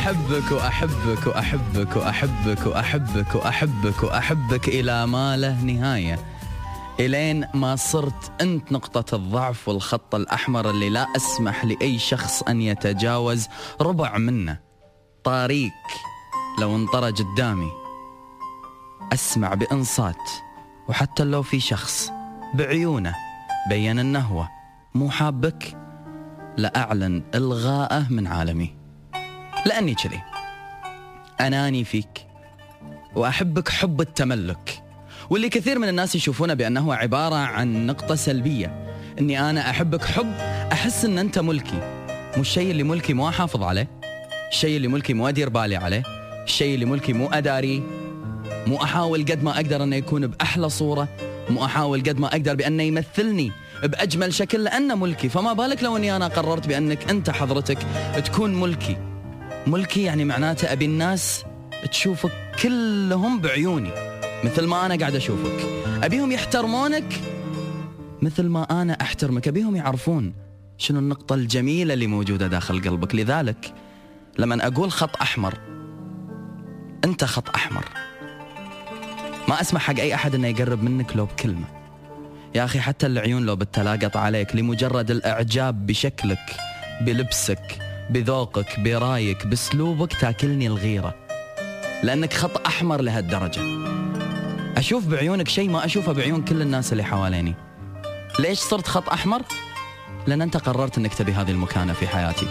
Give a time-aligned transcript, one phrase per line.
[0.00, 6.18] أحبك وأحبك وأحبك وأحبك وأحبك وأحبك وأحبك إلى ما له نهاية.
[7.00, 13.48] إلين ما صرت أنت نقطة الضعف والخط الأحمر اللي لا أسمح لأي شخص أن يتجاوز
[13.80, 14.58] ربع منه.
[15.24, 15.72] طاريك
[16.58, 17.70] لو انطرى قدامي.
[19.12, 20.30] أسمع بإنصات
[20.88, 22.10] وحتى لو في شخص
[22.54, 23.14] بعيونه
[23.68, 24.48] بين أنه
[24.94, 25.76] مو حابك؟
[26.56, 28.79] لأعلن إلغاءه من عالمي.
[29.66, 30.20] لأني كذي.
[31.40, 32.26] أناني فيك
[33.14, 34.82] وأحبك حب التملك
[35.30, 38.86] واللي كثير من الناس يشوفونه بأنه عبارة عن نقطة سلبية.
[39.18, 40.32] أني أنا أحبك حب
[40.72, 42.06] أحس أن أنت ملكي.
[42.36, 43.88] مو الشيء اللي ملكي مو أحافظ عليه.
[44.50, 46.02] الشيء اللي ملكي مو أدير بالي عليه.
[46.44, 47.82] الشيء اللي ملكي مو أداري.
[48.66, 51.08] مو أحاول قد ما أقدر أنه يكون بأحلى صورة.
[51.50, 55.28] مو أحاول قد ما أقدر بأنه يمثلني بأجمل شكل لأنه ملكي.
[55.28, 57.78] فما بالك لو أني أنا قررت بأنك أنت حضرتك
[58.24, 59.09] تكون ملكي.
[59.66, 61.44] ملكي يعني معناته أبي الناس
[61.90, 62.30] تشوفك
[62.62, 63.90] كلهم بعيوني
[64.44, 65.66] مثل ما أنا قاعد أشوفك.
[66.02, 67.20] أبيهم يحترمونك
[68.22, 69.48] مثل ما أنا أحترمك.
[69.48, 70.34] أبيهم يعرفون
[70.78, 73.14] شنو النقطة الجميلة اللي موجودة داخل قلبك.
[73.14, 73.74] لذلك
[74.38, 75.54] لما أقول خط أحمر
[77.04, 77.84] أنت خط أحمر.
[79.48, 81.66] ما أسمح حق أي أحد أنه يقرب منك لو بكلمة.
[82.54, 86.56] يا أخي حتى العيون لو بتلاقط عليك لمجرد الإعجاب بشكلك
[87.00, 91.14] بلبسك بذوقك برايك بأسلوبك تاكلني الغيرة.
[92.02, 93.60] لأنك خط أحمر لهالدرجة.
[94.76, 97.54] أشوف بعيونك شيء ما أشوفه بعيون كل الناس اللي حواليني.
[98.38, 99.42] ليش صرت خط أحمر؟
[100.26, 102.46] لأن أنت قررت أنك تبي هذه المكانة في حياتي.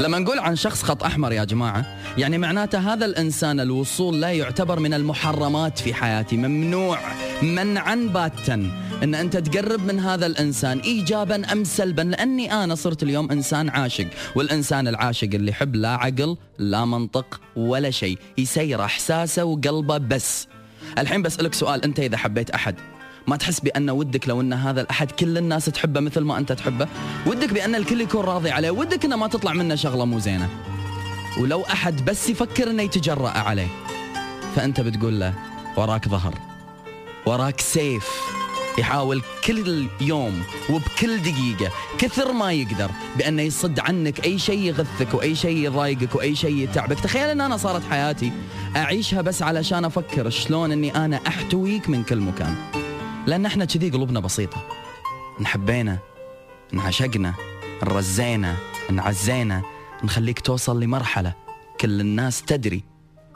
[0.00, 4.80] لما نقول عن شخص خط أحمر يا جماعة يعني معناته هذا الإنسان الوصول لا يعتبر
[4.80, 6.36] من المحرمات في حياتي.
[6.36, 6.98] ممنوع
[7.42, 8.70] منعا باتا.
[9.02, 14.06] إن أنت تقرب من هذا الإنسان ايجابا أم سلبا لأني أنا صرت اليوم إنسان عاشق
[14.34, 20.48] والإنسان العاشق اللي يحب لا عقل لا منطق ولا شيء يسير إحساسه وقلبه بس.
[20.98, 22.74] الحين بسألك سؤال أنت إذا حبيت أحد
[23.26, 26.88] ما تحس بأن ودك لو أن هذا الأحد كل الناس تحبه مثل ما أنت تحبه؟
[27.26, 30.48] ودك بأن الكل يكون راضي عليه ودك أنه ما تطلع منه شغلة مو زينة.
[31.40, 33.68] ولو أحد بس يفكر أنه يتجرأ عليه
[34.56, 35.34] فأنت بتقول له
[35.76, 36.34] وراك ظهر
[37.26, 38.35] وراك سيف.
[38.78, 45.34] يحاول كل يوم وبكل دقيقة كثر ما يقدر بأنه يصد عنك أي شيء يغثك وأي
[45.34, 47.00] شيء يضايقك وأي شيء يتعبك.
[47.00, 48.32] تخيل أن أنا صارت حياتي
[48.76, 52.56] أعيشها بس علشان أفكر شلون أني أنا أحتويك من كل مكان.
[53.26, 54.66] لأن إحنا كذي قلوبنا بسيطة.
[55.40, 55.98] نحبينا
[56.74, 57.34] انعشقنا
[57.82, 58.56] نرزينا
[58.90, 59.62] نعزينا
[60.04, 61.34] نخليك توصل لمرحلة
[61.80, 62.84] كل الناس تدري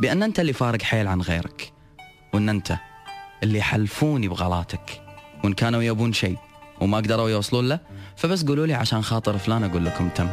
[0.00, 1.72] بأن أنت اللي فارق حيل عن غيرك
[2.34, 2.76] وأن أنت
[3.42, 5.07] اللي حلفوني بغلاتك.
[5.44, 6.36] وإن كانوا يبون شيء
[6.80, 7.80] وما قدروا يوصلون له
[8.16, 10.28] فبس قولوا لي عشان خاطر فلان أقول لكم تم.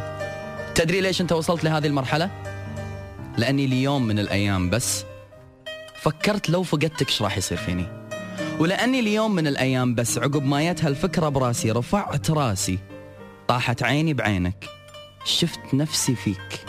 [0.76, 2.30] تدري ليش أنت وصلت لهذه المرحلة؟
[3.38, 5.04] لأني ليوم من الأيام بس
[6.02, 7.86] فكرت لو فقدتك إيش راح يصير فيني؟
[8.60, 12.80] ولأني اليوم من الأيام بس عقب ما جت هالفكرة براسي رفعت راسي
[13.48, 14.66] طاحت عيني بعينك
[15.26, 16.66] شفت نفسي فيك.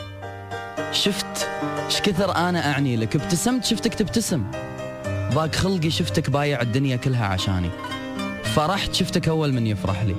[0.93, 1.49] شفت
[1.85, 4.45] إيش كثر أنا أعني لك ابتسمت شفتك تبتسم.
[5.33, 7.71] ضاق خلقي شفتك بايع الدنيا كلها عشاني.
[8.57, 10.17] فرحت شفتك أول من يفرح لي.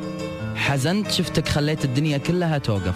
[0.56, 2.96] حزنت شفتك خليت الدنيا كلها توقف.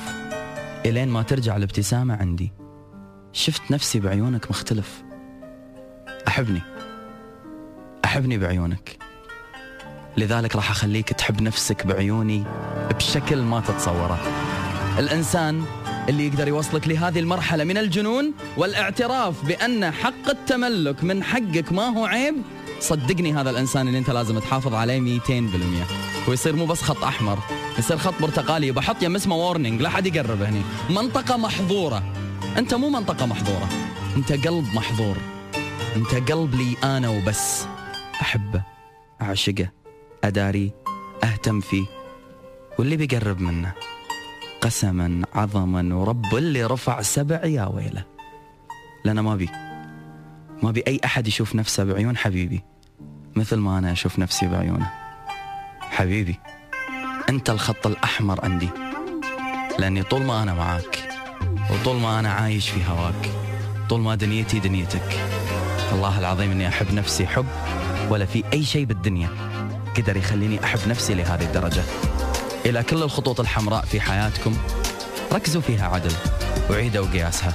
[0.86, 2.52] إلين ما ترجع الابتسامة عندي.
[3.34, 5.04] شفت نفسي بعيونك مختلف.
[6.28, 6.62] أحبني.
[8.06, 8.98] أحبني بعيونك.
[10.18, 12.44] لذلك راح أخليك تحب نفسك بعيوني
[12.98, 14.20] بشكل ما تتصوره.
[15.00, 15.64] الإنسان
[16.10, 22.06] اللي يقدر يوصلك لهذه المرحلة من الجنون والإعتراف بأن حق التملك من حقك ما هو
[22.06, 22.36] عيب
[22.82, 27.40] صدقني هذا الإنسان اللي أنت لازم تحافظ عليه 200% ويصير مو بس خط أحمر
[27.80, 28.72] يصير خط برتقالي.
[28.72, 30.62] بحط يم اسمه وورنينج لا حد يقرب هني.
[30.90, 32.04] منطقة محظورة.
[32.58, 33.70] أنت مو منطقة محظورة.
[34.18, 35.18] أنت قلب محظور.
[35.96, 37.66] أنت قلب لي أنا وبس.
[38.22, 38.64] أحبه
[39.22, 39.70] أعشقه
[40.24, 40.72] أداري
[41.24, 41.86] أهتم فيه.
[42.80, 43.74] واللي بيقرب منه
[44.62, 48.06] قسما عظما ورب اللي رفع سبع يا ويله.
[49.06, 49.50] لأنا ما بي
[50.64, 52.71] ما بي أي أحد يشوف نفسه بعيون حبيبي.
[53.36, 54.92] مثل ما أنا أشوف نفسي بعيونه.
[55.80, 56.40] حبيبي
[57.30, 58.70] أنت الخط الأحمر عندي.
[59.80, 61.10] لأني طول ما أنا معاك
[61.72, 63.30] وطول ما أنا عايش في هواك
[63.90, 65.20] طول ما دنيتي دنيتك.
[65.94, 67.46] الله العظيم أني أحب نفسي حب
[68.10, 69.30] ولا في أي شيء بالدنيا
[69.98, 71.84] قدر يخليني أحب نفسي لهذه الدرجة.
[72.66, 74.58] إلى كل الخطوط الحمراء في حياتكم
[75.34, 76.14] ركزوا فيها عدل
[76.70, 77.54] وعيدوا قياسها.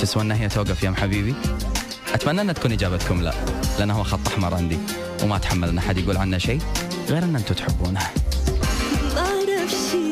[0.00, 1.34] تسوى هي توقف يا حبيبي؟
[2.14, 3.61] أتمنى أن تكون إجابتكم لا.
[3.78, 4.78] لأنه هو خط أحمر عندي
[5.22, 6.60] وما أتحمل أن أحد يقول عنه شيء
[7.08, 8.00] غير أن أنتم تحبونه.
[9.16, 10.11] بعرفش ليه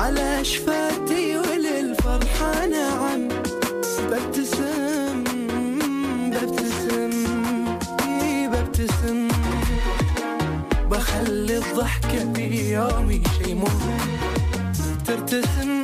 [0.00, 3.28] على شفاتي وللفرحة نعم.
[4.10, 5.24] ببتسم
[6.32, 7.10] ببتسم
[8.52, 9.28] ببتسم.
[10.90, 13.98] بخلي الضحكة في يومي شي مهم
[15.06, 15.82] ترتسم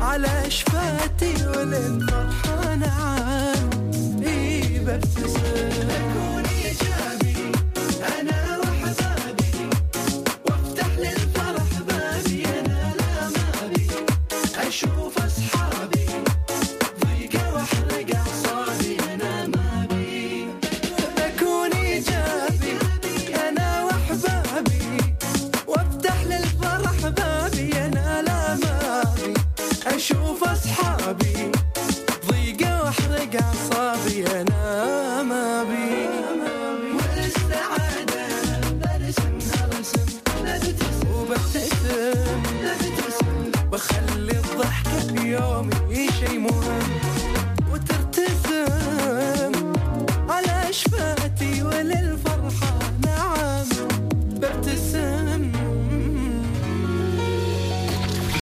[0.00, 3.70] على شفاتي وللفرحة نعم.
[4.26, 5.73] إي ببتسم.
[45.34, 45.74] yo mi
[46.04, 46.52] ishe imu